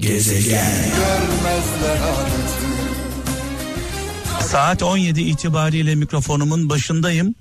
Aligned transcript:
Gezegen. 0.00 0.90
Saat 4.40 4.82
17 4.82 5.20
itibariyle 5.20 5.94
mikrofonumun 5.94 6.68
başındayım. 6.68 7.34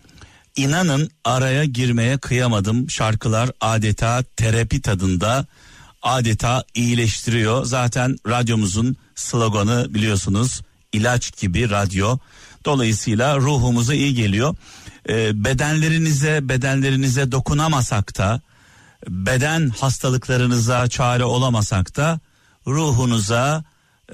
İnanın 0.56 1.10
araya 1.24 1.66
girmeye 1.66 2.18
kıyamadım. 2.18 2.90
Şarkılar 2.90 3.52
adeta 3.62 4.24
terapi 4.38 4.82
tadında, 4.82 5.46
adeta 6.02 6.64
iyileştiriyor. 6.76 7.66
Zaten 7.66 8.16
radyomuzun 8.28 8.96
sloganı 9.16 9.94
biliyorsunuz 9.94 10.62
ilaç 10.94 11.38
gibi 11.42 11.70
radyo. 11.70 12.18
Dolayısıyla 12.66 13.38
ruhumuza 13.38 13.94
iyi 13.94 14.14
geliyor. 14.14 14.56
Ee, 15.10 15.44
bedenlerinize 15.44 16.50
bedenlerinize 16.50 17.32
dokunamasak 17.32 18.18
da 18.18 18.42
beden 19.08 19.70
hastalıklarınıza 19.70 20.88
çare 20.88 21.24
olamasak 21.24 21.98
da 21.98 22.20
ruhunuza 22.68 23.64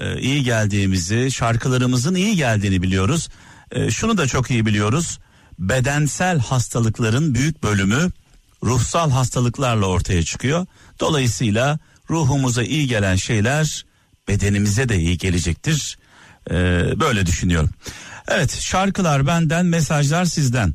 e, 0.00 0.20
iyi 0.20 0.42
geldiğimizi, 0.42 1.30
şarkılarımızın 1.30 2.14
iyi 2.14 2.36
geldiğini 2.36 2.82
biliyoruz. 2.82 3.28
E, 3.72 3.90
şunu 3.90 4.18
da 4.18 4.26
çok 4.26 4.50
iyi 4.50 4.66
biliyoruz. 4.66 5.18
Bedensel 5.58 6.38
hastalıkların 6.38 7.34
büyük 7.34 7.62
bölümü 7.62 8.10
ruhsal 8.62 9.10
hastalıklarla 9.10 9.86
ortaya 9.86 10.22
çıkıyor. 10.22 10.66
Dolayısıyla 11.00 11.78
ruhumuza 12.10 12.62
iyi 12.62 12.86
gelen 12.86 13.16
şeyler 13.16 13.84
bedenimize 14.28 14.88
de 14.88 14.96
iyi 14.98 15.18
gelecektir. 15.18 15.98
E, 16.50 16.54
böyle 17.00 17.26
düşünüyorum. 17.26 17.70
Evet 18.28 18.60
şarkılar 18.60 19.26
benden 19.26 19.66
mesajlar 19.66 20.24
sizden 20.24 20.74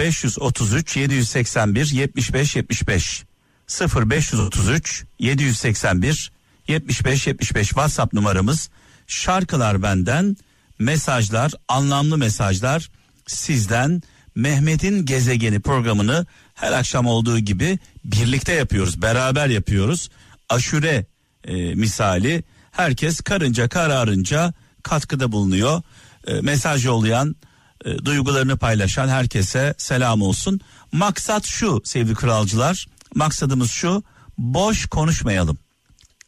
0533 0.00 0.96
781 0.96 1.90
75 1.90 2.56
75 2.56 3.24
0533 3.70 5.04
781 5.18 6.32
75 6.68 7.26
75 7.26 7.68
WhatsApp 7.68 8.12
numaramız. 8.12 8.70
Şarkılar 9.06 9.82
benden 9.82 10.36
mesajlar 10.78 11.52
anlamlı 11.68 12.18
mesajlar 12.18 12.90
sizden. 13.26 14.02
Mehmet'in 14.34 15.06
gezegeni 15.06 15.60
programını 15.60 16.26
her 16.54 16.72
akşam 16.72 17.06
olduğu 17.06 17.38
gibi 17.38 17.78
birlikte 18.04 18.52
yapıyoruz 18.52 19.02
beraber 19.02 19.48
yapıyoruz. 19.48 20.10
Aşure 20.48 21.06
e, 21.44 21.74
misali. 21.74 22.44
Herkes 22.70 23.20
karınca 23.20 23.68
kararınca 23.68 24.52
katkıda 24.82 25.32
bulunuyor. 25.32 25.82
E, 26.26 26.40
mesaj 26.40 26.84
yollayan 26.84 27.36
e, 27.84 27.98
duygularını 27.98 28.56
paylaşan 28.56 29.08
herkese 29.08 29.74
selam 29.78 30.22
olsun. 30.22 30.60
Maksat 30.92 31.46
şu 31.46 31.82
sevgili 31.84 32.14
kralcılar 32.14 32.86
maksadımız 33.14 33.70
şu 33.70 34.02
boş 34.38 34.86
konuşmayalım 34.86 35.58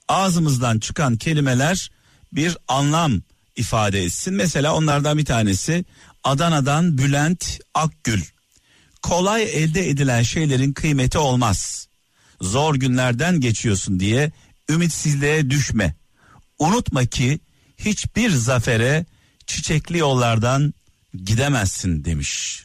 ağzımızdan 0.09 0.79
çıkan 0.79 1.17
kelimeler 1.17 1.91
bir 2.33 2.57
anlam 2.69 3.23
ifade 3.57 4.05
etsin. 4.05 4.35
Mesela 4.35 4.75
onlardan 4.75 5.19
bir 5.19 5.25
tanesi 5.25 5.85
Adana'dan 6.25 6.99
Bülent 6.99 7.61
Akgül. 7.75 8.23
Kolay 9.03 9.43
elde 9.43 9.89
edilen 9.89 10.23
şeylerin 10.23 10.73
kıymeti 10.73 11.19
olmaz. 11.19 11.89
Zor 12.41 12.75
günlerden 12.75 13.41
geçiyorsun 13.41 14.01
diye 14.01 14.33
ümitsizliğe 14.71 15.51
düşme. 15.51 15.95
Unutma 16.59 17.05
ki 17.05 17.41
hiçbir 17.77 18.31
zafere 18.31 19.07
çiçekli 19.47 19.99
yollardan 19.99 20.75
gidemezsin 21.15 22.05
demiş. 22.05 22.65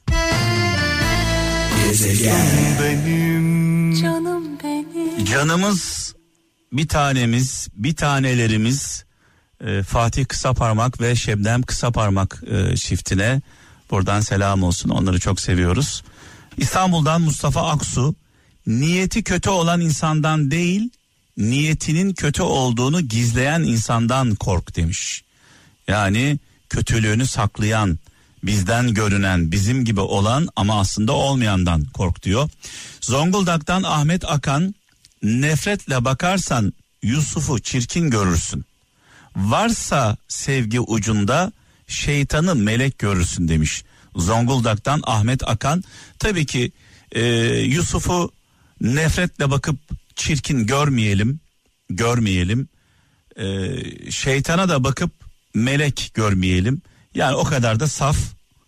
Gezegen. 1.83 2.45
Benim. 2.83 4.01
Canım 4.01 4.43
benim. 4.63 5.25
Canımız 5.25 5.98
bir 6.73 6.87
tanemiz, 6.87 7.67
bir 7.75 7.95
tanelerimiz 7.95 9.05
e, 9.65 9.83
Fatih 9.83 10.25
Kısaparmak 10.25 11.01
ve 11.01 11.15
Şebnem 11.15 11.61
Kısaparmak 11.61 12.43
e, 12.47 12.75
çiftine 12.75 13.41
buradan 13.91 14.21
selam 14.21 14.63
olsun. 14.63 14.89
Onları 14.89 15.19
çok 15.19 15.39
seviyoruz. 15.39 16.03
İstanbul'dan 16.57 17.21
Mustafa 17.21 17.69
Aksu 17.69 18.15
niyeti 18.67 19.23
kötü 19.23 19.49
olan 19.49 19.81
insandan 19.81 20.51
değil, 20.51 20.89
niyetinin 21.37 22.13
kötü 22.13 22.41
olduğunu 22.41 23.01
gizleyen 23.01 23.61
insandan 23.61 24.35
kork 24.35 24.75
demiş. 24.75 25.23
Yani 25.87 26.39
kötülüğünü 26.69 27.27
saklayan, 27.27 27.99
bizden 28.43 28.93
görünen, 28.93 29.51
bizim 29.51 29.85
gibi 29.85 29.99
olan 29.99 30.47
ama 30.55 30.79
aslında 30.79 31.13
olmayandan 31.13 31.85
kork 31.85 32.23
diyor. 32.23 32.49
Zonguldak'tan 33.01 33.83
Ahmet 33.83 34.31
Akan 34.31 34.75
nefretle 35.23 36.05
bakarsan 36.05 36.73
Yusuf'u 37.03 37.59
çirkin 37.59 38.09
görürsün. 38.09 38.65
Varsa 39.35 40.17
sevgi 40.27 40.79
ucunda 40.79 41.51
şeytanı 41.87 42.55
melek 42.55 42.99
görürsün 42.99 43.47
demiş. 43.47 43.83
Zonguldak'tan 44.15 45.01
Ahmet 45.03 45.49
Akan. 45.49 45.83
Tabii 46.19 46.45
ki 46.45 46.71
e, 47.11 47.23
Yusuf'u 47.59 48.31
nefretle 48.81 49.51
bakıp 49.51 49.77
çirkin 50.15 50.67
görmeyelim, 50.67 51.39
görmeyelim. 51.89 52.67
E, 53.35 53.45
şeytana 54.11 54.69
da 54.69 54.83
bakıp 54.83 55.11
melek 55.53 56.11
görmeyelim. 56.13 56.81
Yani 57.15 57.35
o 57.35 57.43
kadar 57.43 57.79
da 57.79 57.87
saf, 57.87 58.17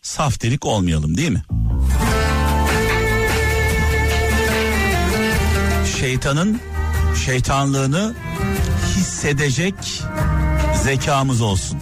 saf 0.01 0.41
delik 0.41 0.66
olmayalım 0.66 1.17
değil 1.17 1.31
mi? 1.31 1.44
Şeytanın 6.01 6.62
şeytanlığını 7.25 8.13
hissedecek 8.95 9.73
zekamız 10.84 11.41
olsun. 11.41 11.79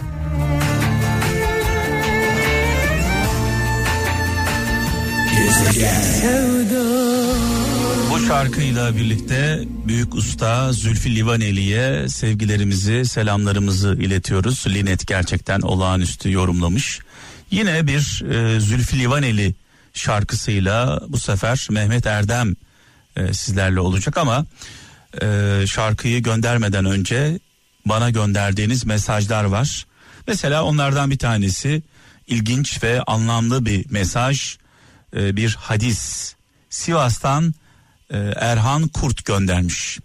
Bu 8.10 8.18
şarkıyla 8.26 8.96
birlikte 8.96 9.64
büyük 9.86 10.14
usta 10.14 10.72
Zülfü 10.72 11.14
Livaneli'ye 11.16 12.08
sevgilerimizi, 12.08 13.04
selamlarımızı 13.04 13.96
iletiyoruz. 14.00 14.64
Linet 14.66 15.06
gerçekten 15.06 15.60
olağanüstü 15.60 16.32
yorumlamış. 16.32 17.00
Yine 17.50 17.86
bir 17.86 18.24
e, 18.30 18.60
Zülfü 18.60 18.98
Livaneli 18.98 19.54
şarkısıyla 19.94 21.00
bu 21.08 21.18
sefer 21.18 21.66
Mehmet 21.70 22.06
Erdem 22.06 22.56
e, 23.20 23.34
sizlerle 23.34 23.80
olacak 23.80 24.18
ama 24.18 24.46
e, 25.22 25.26
şarkıyı 25.66 26.22
göndermeden 26.22 26.84
önce 26.84 27.38
bana 27.86 28.10
gönderdiğiniz 28.10 28.86
mesajlar 28.86 29.44
var. 29.44 29.86
Mesela 30.26 30.64
onlardan 30.64 31.10
bir 31.10 31.18
tanesi 31.18 31.82
ilginç 32.26 32.82
ve 32.82 33.02
anlamlı 33.02 33.66
bir 33.66 33.90
mesaj, 33.90 34.56
e, 35.16 35.36
bir 35.36 35.54
hadis. 35.54 36.34
Sivas'tan 36.70 37.54
e, 38.10 38.18
Erhan 38.36 38.88
Kurt 38.88 39.24
göndermiş. 39.24 39.98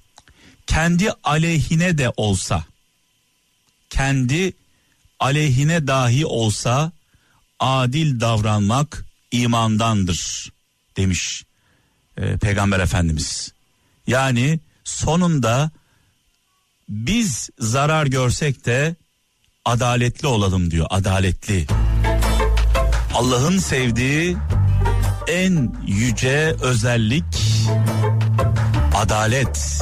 Kendi 0.68 1.12
aleyhine 1.24 1.98
de 1.98 2.12
olsa, 2.18 2.64
kendi 3.90 4.54
aleyhine 5.20 5.88
dahi 5.88 6.26
olsa 6.26 6.92
adil 7.60 8.20
davranmak 8.20 9.06
imandandır 9.32 10.52
demiş 10.98 11.46
e, 12.18 12.38
Peygamber 12.38 12.80
Efendimiz. 12.80 13.54
Yani 14.08 14.60
sonunda 14.84 15.72
biz 16.90 17.50
zarar 17.60 18.06
görsek 18.06 18.66
de 18.66 18.96
adaletli 19.66 20.28
olalım 20.28 20.72
diyor. 20.72 20.88
Adaletli. 20.90 21.68
Allah'ın 23.14 23.58
sevdiği 23.58 24.38
en 25.28 25.76
yüce 25.88 26.56
özellik 26.62 27.24
adalet. 28.96 29.82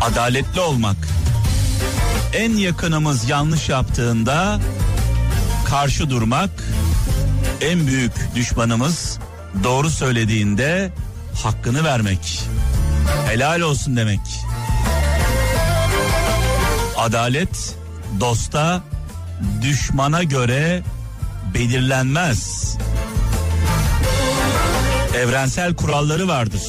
Adaletli 0.00 0.60
olmak. 0.60 0.96
En 2.34 2.56
yakınımız 2.56 3.28
yanlış 3.28 3.68
yaptığında 3.68 4.60
karşı 5.66 6.10
durmak. 6.10 6.50
En 7.60 7.86
büyük 7.86 8.12
düşmanımız 8.34 9.18
doğru 9.64 9.90
söylediğinde 9.90 10.92
hakkını 11.42 11.84
vermek. 11.84 12.42
Helal 13.28 13.60
olsun 13.60 13.96
demek. 13.96 14.20
Adalet 16.96 17.76
dosta 18.20 18.82
düşmana 19.62 20.22
göre 20.22 20.82
belirlenmez. 21.54 22.72
Evrensel 25.16 25.74
kuralları 25.74 26.28
vardır. 26.28 26.62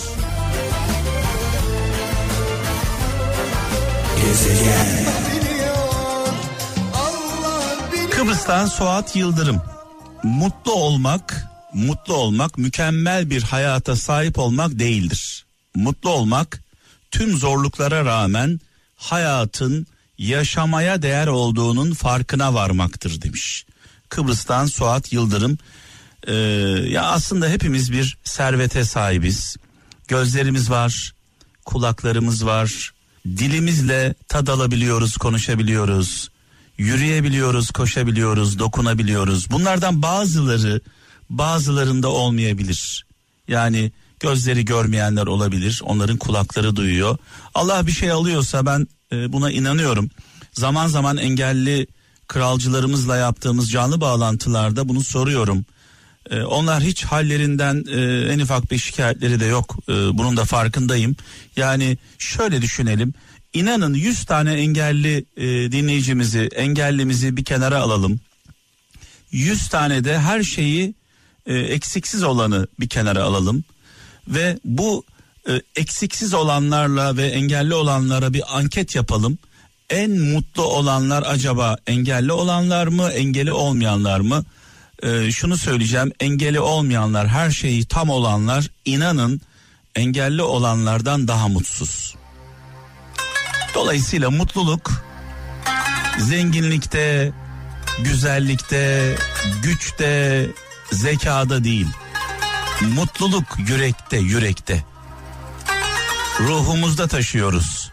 Kıbrıs'tan 8.12 8.66
Suat 8.66 9.16
Yıldırım. 9.16 9.62
Mutlu 10.24 10.74
olmak 10.74 11.53
mutlu 11.74 12.14
olmak 12.14 12.58
mükemmel 12.58 13.30
bir 13.30 13.42
hayata 13.42 13.96
sahip 13.96 14.40
olmak 14.40 14.80
değildir. 14.80 15.46
Mutlu 15.76 16.10
olmak 16.10 16.64
tüm 17.12 17.38
zorluklara 17.38 18.06
rağmen 18.06 18.60
hayatın 18.96 19.88
yaşamaya 20.18 21.02
değer 21.02 21.28
olduğunun 21.28 21.94
farkına 21.94 22.54
varmaktır 22.54 23.22
demiş. 23.22 23.66
Kıbrıs'tan 24.10 24.66
Suat 24.66 25.14
Yıldırım. 25.14 25.58
Ee, 26.28 26.34
ya 26.90 27.04
aslında 27.04 27.48
hepimiz 27.50 27.92
bir 27.92 28.18
servete 28.24 28.84
sahibiz. 28.84 29.58
Gözlerimiz 30.08 30.70
var, 30.70 31.14
kulaklarımız 31.66 32.46
var, 32.46 32.94
dilimizle 33.26 34.16
tad 34.28 34.48
alabiliyoruz, 34.48 35.18
konuşabiliyoruz, 35.18 36.30
yürüyebiliyoruz, 36.78 37.72
koşabiliyoruz, 37.72 38.60
dokunabiliyoruz. 38.60 39.52
Bunlardan 39.52 40.02
bazıları 40.02 40.82
bazılarında 41.30 42.10
olmayabilir. 42.10 43.06
Yani 43.48 43.92
gözleri 44.20 44.66
görmeyenler 44.66 45.28
olabilir, 45.28 45.82
onların 45.84 46.18
kulakları 46.18 46.76
duyuyor. 46.76 47.18
Allah 47.54 47.88
bir 47.88 47.92
şey 47.92 48.12
alıyorsa 48.12 48.66
ben 48.66 48.88
e, 49.12 49.34
buna 49.34 49.52
inanıyorum. 49.52 50.10
Zaman 50.54 50.88
zaman 50.88 51.18
engelli 51.18 51.88
kralcılarımızla 52.28 53.18
yaptığımız 53.18 53.72
canlı 53.72 54.02
bağlantılarda 54.02 54.90
bunu 54.90 55.04
soruyorum. 55.04 55.66
E, 56.30 56.42
onlar 56.42 56.84
hiç 56.84 57.04
hallerinden 57.04 57.84
e, 57.92 58.34
en 58.34 58.40
ufak 58.40 58.72
bir 58.72 58.78
şikayetleri 58.78 59.40
de 59.40 59.46
yok. 59.46 59.78
Bunun 59.88 60.38
da 60.38 60.46
farkındayım. 60.46 61.16
Yani 61.58 61.98
şöyle 62.18 62.62
düşünelim. 62.62 63.14
İnanın 63.54 63.94
100 63.94 64.26
tane 64.26 64.54
engelli 64.54 65.26
dinleyicimizi, 65.72 66.50
engellimizi 66.56 67.38
bir 67.38 67.46
kenara 67.46 67.80
alalım. 67.80 68.20
100 69.32 69.68
tane 69.68 70.04
de 70.04 70.20
her 70.20 70.44
şeyi 70.44 70.94
e, 71.46 71.58
eksiksiz 71.58 72.24
olanı 72.24 72.68
bir 72.80 72.90
kenara 72.90 73.24
alalım. 73.24 73.64
Ve 74.28 74.60
bu 74.66 75.04
e, 75.50 75.62
eksiksiz 75.76 76.34
olanlarla 76.34 77.18
ve 77.18 77.28
engelli 77.28 77.74
olanlara 77.74 78.34
bir 78.34 78.58
anket 78.58 78.96
yapalım. 78.96 79.38
En 79.90 80.12
mutlu 80.12 80.64
olanlar 80.64 81.24
acaba 81.28 81.78
engelli 81.88 82.32
olanlar 82.32 82.88
mı, 82.88 83.10
engeli 83.10 83.52
olmayanlar 83.54 84.20
mı? 84.20 84.44
Ee, 85.04 85.32
şunu 85.32 85.58
söyleyeceğim, 85.58 86.12
engeli 86.20 86.60
olmayanlar, 86.60 87.28
her 87.28 87.52
şeyi 87.52 87.86
tam 87.86 88.10
olanlar, 88.10 88.68
inanın 88.86 89.42
engelli 89.96 90.42
olanlardan 90.42 91.28
daha 91.28 91.48
mutsuz. 91.48 92.16
Dolayısıyla 93.76 94.32
mutluluk 94.32 94.92
zenginlikte, 96.20 97.32
güzellikte, 98.00 99.16
güçte, 99.64 100.48
zekada 100.94 101.64
değil. 101.64 101.88
Mutluluk 102.82 103.46
yürekte, 103.58 104.18
yürekte 104.18 104.84
ruhumuzda 106.40 107.08
taşıyoruz. 107.08 107.92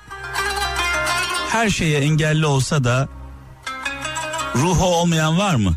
Her 1.48 1.70
şeye 1.70 2.00
engelli 2.00 2.46
olsa 2.46 2.84
da 2.84 3.08
ruhu 4.56 4.84
olmayan 4.84 5.38
var 5.38 5.54
mı? 5.54 5.74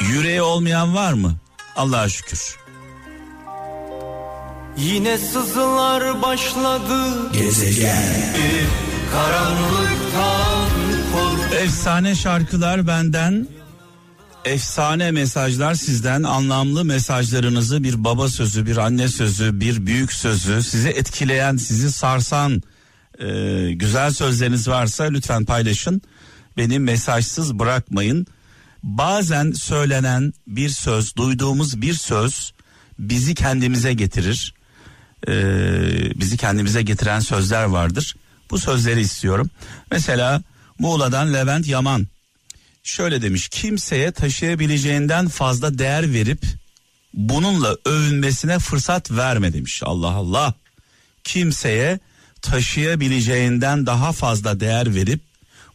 Yüreği 0.00 0.42
olmayan 0.42 0.94
var 0.94 1.12
mı? 1.12 1.36
Allah'a 1.76 2.08
şükür. 2.08 2.56
Yine 4.76 5.18
sızılar 5.18 6.22
başladı. 6.22 7.32
Gezegen. 7.32 8.34
Karanlıktan 9.12 10.70
Efsane 11.62 12.14
şarkılar 12.14 12.86
benden 12.86 13.48
efsane 14.44 15.10
mesajlar 15.10 15.74
sizden 15.74 16.22
anlamlı 16.22 16.84
mesajlarınızı 16.84 17.84
bir 17.84 18.04
baba 18.04 18.28
sözü 18.28 18.66
bir 18.66 18.76
anne 18.76 19.08
sözü 19.08 19.60
bir 19.60 19.86
büyük 19.86 20.12
sözü 20.12 20.62
sizi 20.62 20.88
etkileyen 20.88 21.56
sizi 21.56 21.92
sarsan 21.92 22.62
e, 23.18 23.26
güzel 23.72 24.12
sözleriniz 24.12 24.68
varsa 24.68 25.04
lütfen 25.04 25.44
paylaşın. 25.44 26.02
Beni 26.56 26.78
mesajsız 26.78 27.58
bırakmayın. 27.58 28.26
Bazen 28.82 29.52
söylenen 29.52 30.32
bir 30.46 30.68
söz 30.68 31.16
duyduğumuz 31.16 31.82
bir 31.82 31.94
söz 31.94 32.52
bizi 32.98 33.34
kendimize 33.34 33.92
getirir. 33.92 34.54
E, 35.28 35.32
bizi 36.20 36.36
kendimize 36.36 36.82
getiren 36.82 37.20
sözler 37.20 37.64
vardır. 37.64 38.16
Bu 38.50 38.58
sözleri 38.58 39.00
istiyorum. 39.00 39.50
Mesela 39.90 40.42
Muğla'dan 40.78 41.32
Levent 41.34 41.66
Yaman 41.66 42.06
şöyle 42.82 43.22
demiş 43.22 43.48
kimseye 43.48 44.12
taşıyabileceğinden 44.12 45.28
fazla 45.28 45.78
değer 45.78 46.12
verip 46.12 46.42
bununla 47.14 47.76
övünmesine 47.84 48.58
fırsat 48.58 49.10
verme 49.10 49.52
demiş. 49.52 49.82
Allah 49.84 50.10
Allah. 50.10 50.54
Kimseye 51.24 52.00
taşıyabileceğinden 52.42 53.86
daha 53.86 54.12
fazla 54.12 54.60
değer 54.60 54.94
verip 54.94 55.20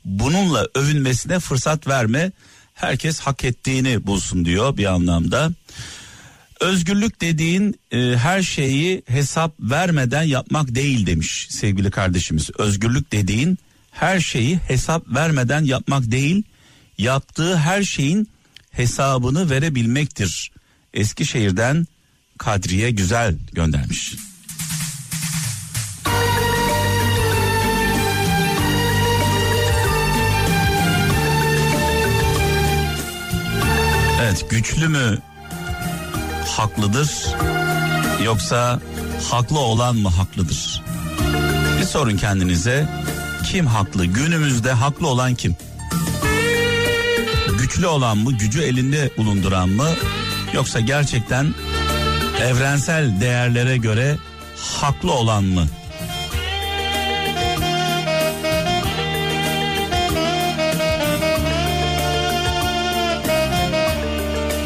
bununla 0.06 0.68
övünmesine 0.75 1.40
fırsat 1.40 1.88
verme 1.88 2.31
herkes 2.74 3.19
hak 3.19 3.44
ettiğini 3.44 4.08
bulsun 4.08 4.46
diyor 4.46 4.78
bir 4.78 4.86
anlamda. 4.86 5.51
Özgürlük 6.62 7.22
dediğin 7.22 7.80
e, 7.92 7.98
her 8.18 8.42
şeyi 8.42 9.04
hesap 9.08 9.54
vermeden 9.60 10.24
yapmak 10.24 10.75
değil 10.75 11.06
demiş 11.06 11.48
sevgili 11.50 11.92
kardeşimiz. 11.92 12.50
Özgürlük 12.58 13.12
dediğin 13.12 13.58
her 13.92 14.19
şeyi 14.19 14.58
hesap 14.58 15.08
vermeden 15.08 15.63
yapmak 15.63 16.12
değil 16.12 16.44
yaptığı 16.98 17.58
her 17.58 17.84
şeyin 17.84 18.30
hesabını 18.72 19.50
verebilmektir. 19.50 20.52
Eskişehir'den 20.94 21.88
Kadriye 22.38 22.92
Güzel 22.92 23.36
göndermiş. 23.54 24.16
Evet 34.22 34.50
güçlü 34.50 34.88
mü 34.88 35.20
haklıdır 36.48 37.10
yoksa 38.24 38.80
haklı 39.32 39.60
olan 39.60 39.96
mı 39.96 40.10
haklıdır? 40.10 40.84
Bir 41.80 41.86
sorun 41.86 42.18
kendinize 42.18 42.90
kim 43.44 43.68
haklı 43.68 44.06
günümüzde 44.06 44.72
haklı 44.72 45.08
olan 45.08 45.36
kim? 45.36 45.56
Güçlü 47.75 47.88
olan 47.88 48.18
mı, 48.18 48.31
gücü 48.31 48.62
elinde 48.62 49.10
bulunduran 49.18 49.69
mı 49.69 49.88
yoksa 50.54 50.80
gerçekten 50.80 51.54
evrensel 52.42 53.22
değerlere 53.22 53.77
göre 53.77 54.18
haklı 54.81 55.13
olan 55.13 55.44
mı? 55.44 55.68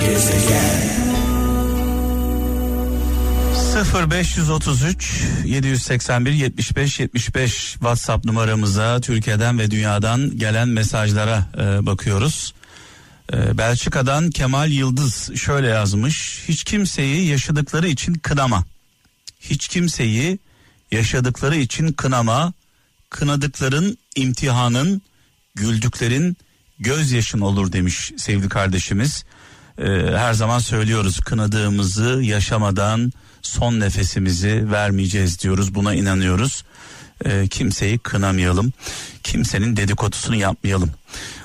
Gezegen 0.05 0.89
0533 4.09 5.23
781 5.45 6.31
75 6.31 6.99
75 6.99 7.51
WhatsApp 7.73 8.25
numaramıza 8.25 9.01
Türkiye'den 9.01 9.59
ve 9.59 9.71
dünyadan 9.71 10.37
gelen 10.37 10.69
mesajlara 10.69 11.47
e, 11.57 11.85
bakıyoruz. 11.85 12.53
Ee, 13.33 13.57
Belçika'dan 13.57 14.29
Kemal 14.29 14.71
Yıldız 14.71 15.35
şöyle 15.35 15.67
yazmış. 15.67 16.43
Hiç 16.47 16.63
kimseyi 16.63 17.27
yaşadıkları 17.27 17.87
için 17.87 18.13
kınama. 18.13 18.65
Hiç 19.39 19.67
kimseyi 19.67 20.39
yaşadıkları 20.91 21.55
için 21.55 21.93
kınama. 21.93 22.53
Kınadıkların 23.09 23.97
imtihanın, 24.15 25.01
güldüklerin 25.55 26.37
gözyaşın 26.79 27.39
olur 27.39 27.71
demiş 27.71 28.11
sevgili 28.17 28.49
kardeşimiz. 28.49 29.23
Ee, 29.77 29.85
her 30.15 30.33
zaman 30.33 30.59
söylüyoruz 30.59 31.19
kınadığımızı 31.19 32.19
yaşamadan 32.23 33.13
son 33.41 33.79
nefesimizi 33.79 34.71
vermeyeceğiz 34.71 35.39
diyoruz. 35.39 35.75
Buna 35.75 35.93
inanıyoruz. 35.93 36.63
Ee, 37.25 37.47
kimseyi 37.47 37.99
kınamayalım. 37.99 38.73
Kimsenin 39.23 39.77
dedikodusunu 39.77 40.35
yapmayalım. 40.35 40.91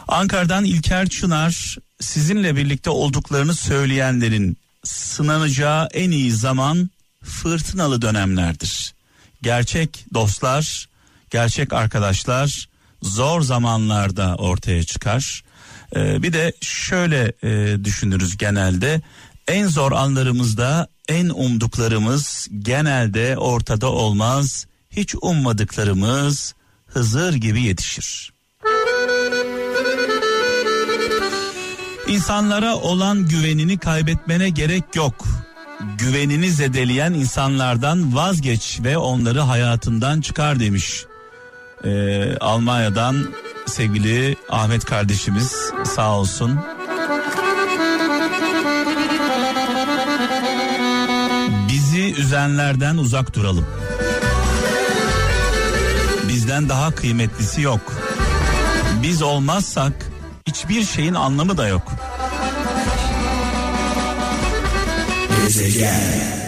Ankara'dan 0.08 0.64
İlker 0.64 1.08
Çınar 1.08 1.78
sizinle 2.00 2.56
birlikte 2.56 2.90
olduklarını 2.90 3.54
söyleyenlerin 3.54 4.56
sınanacağı 4.84 5.88
en 5.92 6.11
iyi 6.11 6.32
zaman 6.32 6.90
fırtınalı 7.23 8.02
dönemlerdir. 8.02 8.94
Gerçek 9.42 10.06
dostlar, 10.14 10.88
gerçek 11.30 11.73
arkadaşlar 11.73 12.68
zor 13.02 13.40
zamanlarda 13.42 14.34
ortaya 14.37 14.84
çıkar. 14.84 15.44
Ee, 15.96 16.23
bir 16.23 16.32
de 16.32 16.52
şöyle 16.61 17.32
e, 17.42 17.84
düşünürüz 17.84 18.37
genelde 18.37 19.02
en 19.49 19.66
zor 19.66 19.92
anlarımızda 19.92 20.88
en 21.08 21.28
umduklarımız 21.28 22.49
genelde 22.58 23.38
ortada 23.38 23.90
olmaz. 23.92 24.66
Hiç 24.90 25.14
ummadıklarımız 25.23 26.54
Hızır 26.87 27.34
gibi 27.34 27.62
yetişir. 27.62 28.34
İnsanlara 32.08 32.76
olan 32.76 33.28
güvenini 33.28 33.78
kaybetmene 33.78 34.49
gerek 34.50 34.84
yok. 34.94 35.25
Güvenini 35.99 36.50
zedeleyen 36.50 37.12
insanlardan 37.12 38.16
vazgeç 38.16 38.80
ve 38.84 38.99
onları 38.99 39.40
hayatından 39.40 40.20
çıkar 40.20 40.61
demiş. 40.61 41.04
Ee, 41.84 42.37
Almanya'dan 42.40 43.26
sevgili 43.66 44.37
Ahmet 44.49 44.84
kardeşimiz 44.84 45.73
sağ 45.84 46.18
olsun. 46.18 46.61
Bizi 51.68 52.14
üzenlerden 52.14 52.96
uzak 52.96 53.34
duralım. 53.34 53.66
Bizden 56.28 56.68
daha 56.68 56.94
kıymetlisi 56.94 57.62
yok. 57.62 57.92
Biz 59.02 59.23
olmazsak 59.23 60.13
hiçbir 60.54 60.84
şeyin 60.84 61.14
anlamı 61.14 61.56
da 61.56 61.68
yok. 61.68 61.92
Gezegen 65.44 66.44